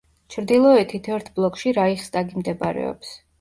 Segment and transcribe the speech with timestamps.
[0.35, 3.15] ჩრდილოეთით ერთ ბლოკში რაიხსტაგი მდებარეობს.